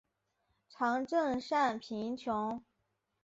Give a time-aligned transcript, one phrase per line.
[0.67, 2.59] 常赈赡贫穷。